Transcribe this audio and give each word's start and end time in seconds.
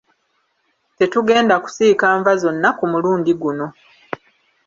Tetugenda 0.97 1.55
kusiika 1.63 2.05
nva 2.19 2.33
zonna 2.41 2.69
ku 2.77 2.85
mulundi 2.91 3.31
guno. 3.41 3.65